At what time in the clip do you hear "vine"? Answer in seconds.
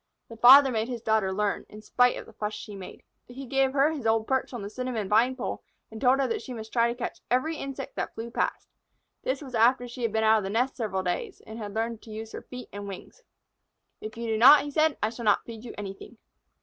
5.07-5.35